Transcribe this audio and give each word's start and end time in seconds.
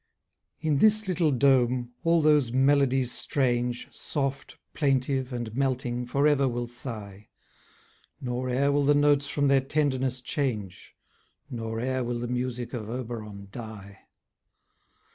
In 0.59 0.79
this 0.79 1.07
little 1.07 1.29
dome, 1.29 1.91
all 2.03 2.23
those 2.23 2.51
melodies 2.51 3.11
strange, 3.11 3.87
Soft, 3.91 4.57
plaintive, 4.73 5.31
and 5.31 5.55
melting, 5.55 6.07
for 6.07 6.25
ever 6.25 6.47
will 6.47 6.65
sigh; 6.65 7.27
Nor 8.19 8.49
e'er 8.49 8.71
will 8.71 8.83
the 8.85 8.95
notes 8.95 9.27
from 9.27 9.47
their 9.47 9.61
tenderness 9.61 10.19
change; 10.19 10.95
Nor 11.51 11.79
e'er 11.79 12.03
will 12.03 12.17
the 12.17 12.27
music 12.27 12.73
of 12.73 12.89
Oberon 12.89 13.49
die. 13.51 13.99